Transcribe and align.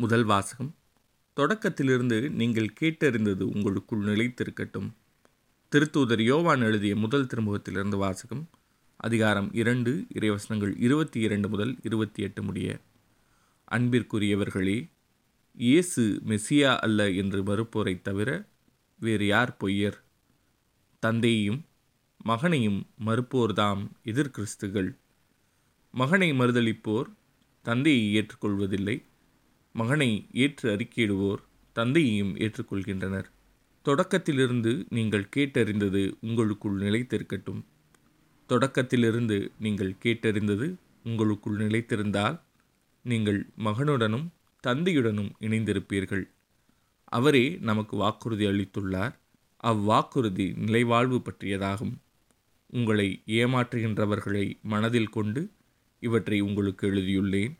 முதல் 0.00 0.24
வாசகம். 0.24 0.74
தொடக்கத்திலிருந்து 1.36 2.30
நீங்கள் 2.30 2.72
கேட்டறிந்தது 2.80 3.42
உங்களுக்குள் 3.42 4.04
நிலைத்திருக்கட்டும். 4.04 4.90
திருத்தூதர் 5.72 6.22
யோவான் 6.22 6.60
எழுதிய 6.60 6.96
முதல் 6.96 7.26
திருமுகத்திலிருந்து 7.26 7.96
வாசகம். 7.96 8.48
அதிகாரம் 8.96 9.52
இரண்டு 9.52 10.06
இறைவசனங்கள் 10.14 10.72
இருபத்தி 10.76 11.20
இரண்டு 11.20 11.48
முதல் 11.48 11.76
இருபத்தி 11.82 12.22
எட்டு 12.22 12.42
முடிய. 12.42 12.78
அன்பிற்குரியவர்களே 13.70 14.90
இயேசு 15.54 16.20
மெசியா 16.26 16.76
அல்ல 16.76 17.10
என்று 17.10 17.42
மறுப்போரைத் 17.42 18.02
தவிர 18.02 18.48
வேறு 19.00 19.26
யார் 19.26 19.56
பொய்யர்? 19.60 20.00
தந்தையையும் 20.98 21.64
மகனையும் 22.18 22.86
மறுப்போர்தாம் 23.06 23.90
எதிர்கிறிஸ்துகள் 24.04 24.96
மகனை 25.92 26.32
மறுதளிப்போர் 26.32 27.06
தந்தையை 27.62 28.26
ஏற்றுக்கொள்வதில்லை. 28.26 29.08
மகனை 29.74 30.26
ஏற்று 30.32 30.66
அறிக்கையிடுவோர் 30.76 31.42
தந்தையையும் 31.76 32.36
ஏற்றுக்கொள்கின்றனர். 32.36 33.28
தொடக்கத்திலிருந்து 33.84 34.86
நீங்கள் 34.88 35.28
கேட்டறிந்தது 35.36 36.12
உங்களுக்குள் 36.20 36.78
நிலைத்திருக்கட்டும். 36.80 37.60
தொடக்கத்திலிருந்து 38.48 39.48
நீங்கள் 39.58 39.94
கேட்டறிந்தது 40.04 40.76
உங்களுக்குள் 41.04 41.56
நிலைத்திருந்தால் 41.56 42.40
நீங்கள் 43.04 43.46
மகனுடனும் 43.58 44.26
தந்தையுடனும் 44.66 45.30
இணைந்திருப்பீர்கள். 45.40 46.24
அவரே 47.04 47.58
நமக்கு 47.60 47.96
வாக்குறுதி 47.96 48.46
அளித்துள்ளார். 48.46 49.14
அவ்வாக்குறுதி 49.62 50.56
நிலைவாழ்வு 50.56 51.18
பற்றியதாகும். 51.18 51.94
உங்களை 52.66 53.22
ஏமாற்றுகின்றவர்களை 53.26 54.60
மனதில் 54.62 55.08
கொண்டு 55.08 55.50
இவற்றை 56.00 56.40
உங்களுக்கு 56.40 56.86
எழுதியுள்ளேன். 56.88 57.54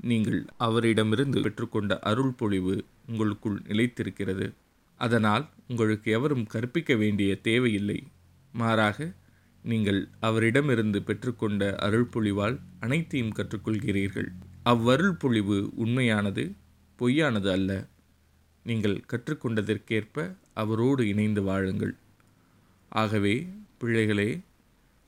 நீங்கள் 0.00 0.46
அவரிடமிருந்து 0.56 1.40
பெற்றுக்கொண்ட 1.40 1.98
அருள் 1.98 2.32
பொழிவு 2.32 2.84
உங்களுக்குள் 3.06 3.62
நிலைத்திருக்கிறது. 3.68 4.52
அதனால் 4.96 5.48
உங்களுக்கு 5.68 6.12
எவரும் 6.12 6.46
கற்பிக்க 6.46 6.94
வேண்டிய 6.94 7.40
தேவையில்லை. 7.40 8.02
மாறாக 8.52 9.12
நீங்கள் 9.62 10.08
அவரிடமிருந்து 10.20 11.02
பெற்றுக்கொண்ட 11.06 11.74
அருள்பொழிவால் 11.82 12.58
அனைத்தையும் 12.80 13.32
கற்றுக்கொள்கிறீர்கள். 13.32 14.28
அவ்வருள் 14.62 15.14
பொழிவு 15.14 15.72
உண்மையானது 15.74 16.52
பொய்யானது 16.98 17.50
அல்ல. 17.50 17.86
நீங்கள் 18.62 19.04
கற்றுக்கொண்டதற்கேற்ப 19.08 20.36
அவரோடு 20.54 21.08
இணைந்து 21.08 21.42
வாழுங்கள். 21.42 21.94
ஆகவே 22.88 23.48
பிள்ளைகளே 23.78 24.40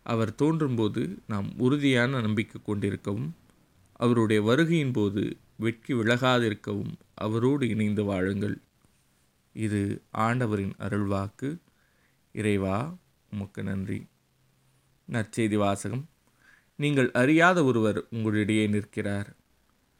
அவர் 0.03 0.35
தோன்றும்போது 0.35 1.19
நாம் 1.27 1.49
உறுதியான 1.57 2.21
நம்பிக்கை 2.21 2.61
கொண்டிருக்கவும் 2.63 3.31
அவருடைய 3.99 4.43
வருகையின் 4.43 4.93
போது 4.93 5.37
வெட்கி 5.57 5.95
விலகாதிருக்கவும் 5.95 6.93
அவரோடு 7.15 7.69
இணைந்து 7.69 8.05
வாழுங்கள். 8.05 8.57
இது 9.53 10.03
ஆண்டவரின் 10.19 10.75
அருள்வாக்கு. 10.79 11.59
இறைவா 12.33 12.77
உமக்கு 13.33 13.63
நன்றி. 13.63 14.07
நற்செய்தி 15.13 15.57
வாசகம். 15.57 16.05
நீங்கள் 16.77 17.11
அறியாத 17.13 17.65
ஒருவர் 17.65 18.07
உங்களிடையே 18.13 18.69
நிற்கிறார். 18.69 19.37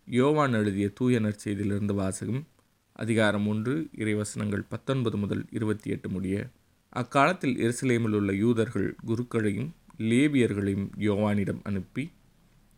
யோவான் 0.07 0.53
எழுதிய 0.53 0.89
தூய 0.89 1.21
நற்செய்தியிலிருந்து 1.21 1.95
வாசகம். 1.95 2.47
அதிகாரம் 2.93 3.47
ஒன்று 3.47 3.89
இறைவசனங்கள் 3.97 4.65
பத்தொன்பது 4.69 5.17
முதல் 5.17 5.45
இருபத்தி 5.51 5.91
எட்டு 5.91 6.09
முடிய. 6.09 6.49
அக்காலத்தில் 6.91 7.57
எருசலேமில் 7.57 8.17
உள்ள 8.17 8.35
யூதர்கள் 8.35 8.97
குருக்களையும் 9.07 9.71
லேபியர்களையும் 9.99 10.89
யோவானிடம் 10.99 11.61
அனுப்பி 11.63 12.11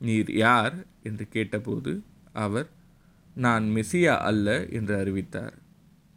நீர் 0.00 0.32
யார்? 0.32 0.74
என்று 1.02 1.28
கேட்டபோது 1.28 1.92
அவர் 2.32 2.68
நான் 3.34 3.64
மெசியா 3.64 4.16
அல்ல 4.20 4.66
என்று 4.68 4.96
அறிவித்தார். 4.96 5.56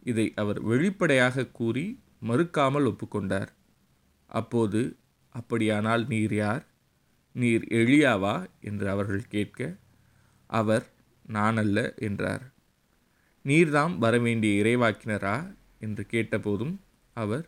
இதை 0.02 0.32
அவர் 0.36 0.60
வெளிப்படையாக 0.60 1.46
கூறி 1.46 1.84
மறுக்காமல் 2.22 2.88
ஒப்புக்கொண்டார். 2.90 3.50
அப்போது 4.30 4.96
அப்படியானால் 5.34 6.06
நீர் 6.06 6.34
யார்? 6.34 6.64
நீர் 7.32 7.64
எளியாவா 7.70 8.46
என்று 8.60 8.90
அவர்கள் 8.90 9.28
கேட்க 9.28 9.60
அவர் 10.50 10.86
நான் 11.26 11.56
அல்ல 11.56 11.94
என்றார். 11.96 12.44
நீர்தாம் 13.44 13.98
வரவேண்டிய 13.98 14.62
இறைவாக்கினரா? 14.62 15.36
என்று 15.78 16.06
கேட்டபோதும் 16.10 16.74
அவர் 17.16 17.46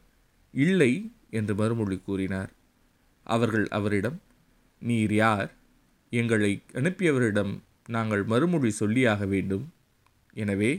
இல்லை 0.55 0.93
என்று 1.31 1.55
மறுமொழி 1.55 1.99
கூறினார். 1.99 2.51
அவர்கள் 3.27 3.67
அவரிடம் 3.69 4.19
நீர் 4.83 5.15
யார்? 5.15 5.51
எங்களை 6.12 6.53
அனுப்பியவரிடம் 6.72 7.55
நாங்கள் 7.89 8.22
மறுமொழி 8.25 8.71
சொல்லியாக 8.81 9.27
வேண்டும். 9.27 9.65
எனவே 10.37 10.71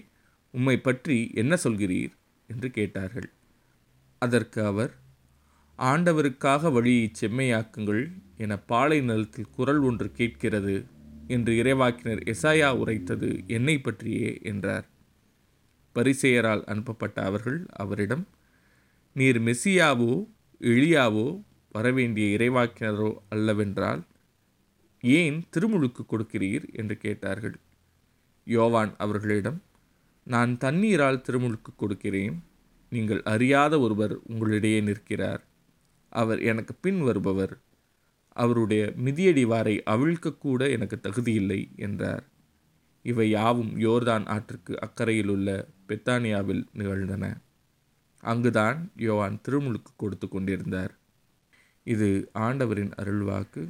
உம்மை 0.54 0.78
பற்றி 0.80 1.18
என்ன 1.34 1.54
சொல்கிறீர்? 1.64 2.14
என்று 2.50 2.68
கேட்டார்கள். 2.72 3.30
அதற்கு 4.22 4.60
அவர் 4.66 4.92
ஆண்டவருக்காக 5.80 6.72
வழியை 6.72 7.08
செம்மையாக்குங்கள் 7.20 8.04
என 8.38 8.54
பாலை 8.70 9.00
நிலத்தில் 9.02 9.54
குரல் 9.56 9.82
ஒன்று 9.82 10.08
கேட்கிறது 10.12 10.76
என்று 11.28 11.52
இறைவாக்கினர் 11.54 12.22
எசாயா 12.34 12.70
உரைத்தது 12.78 13.30
என்னை 13.48 13.76
பற்றியே 13.80 14.32
என்றார். 14.44 14.88
பரிசெயரால் 15.96 16.64
அனுப்பப்பட்ட 16.64 17.18
அவர்கள் 17.22 17.60
அவரிடம் 17.76 18.24
நீர் 19.16 19.40
மெஸ்ஸியாவோ 19.40 20.12
எளியாவோ 20.62 21.28
வரவேண்டிய 21.76 22.26
இறைவாக்கினரோ 22.38 23.10
அல்லவென்றால் 23.30 24.02
ஏன் 25.02 25.44
திருமுழுக்கு 25.50 26.06
கொடுக்கிறீர்? 26.10 26.74
என்று 26.74 26.98
கேட்டார்கள். 26.98 27.60
யோவான் 28.46 28.94
அவர்களிடம் 28.98 29.62
நான் 30.24 30.58
தண்ணீரால் 30.58 31.22
திருமுழுக்கு 31.22 31.76
கொடுக்கிறேன். 31.76 32.44
நீங்கள் 32.90 33.24
அறியாத 33.24 33.80
ஒருவர் 33.80 34.20
உங்களிடையே 34.30 34.84
நிற்கிறார். 34.84 35.44
அவர் 36.10 36.42
எனக்கு 36.42 36.74
பின் 36.74 37.02
வருபவர். 37.02 37.58
அவருடைய 38.30 38.94
மிதியடிவாரை 39.06 39.80
அவிழ்க்கக்கூட 39.86 40.70
எனக்கு 40.70 41.00
தகுதியில்லை 41.04 41.76
என்றார். 41.76 42.24
இவை 43.04 43.30
யாவும் 43.30 43.80
யோர்தான் 43.80 44.26
ஆற்றுக்கு 44.26 44.80
அக்கறையில் 44.80 45.28
உள்ள 45.28 45.68
பெத்தானியாவில் 45.88 46.64
நிகழ்ந்தன. 46.74 47.38
அங்குதான் 48.20 48.92
யோவான் 48.98 49.40
திருமுழுக்கு 49.42 49.92
கொடுத்து 49.96 50.28
கொண்டிருந்தார். 50.28 50.98
இது 51.84 52.30
ஆண்டவரின் 52.34 52.92
அருள்வாக்கு. 53.02 53.70